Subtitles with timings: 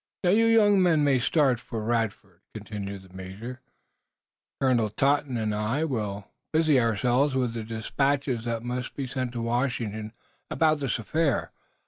[0.23, 3.61] "Now, you young men may start for Radford," continued the major.
[4.59, 9.43] "Colonel Totten and I will busy ourselves with the despatches that must be sent to
[9.43, 10.13] Washington
[10.49, 11.51] about this affair.